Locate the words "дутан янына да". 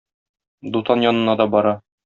0.77-1.49